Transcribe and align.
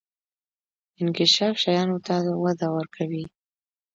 انکشاف 1.01 1.53
شیانو 1.63 1.97
ته 2.05 2.15
وده 2.43 2.67
ورکوي. 2.75 3.25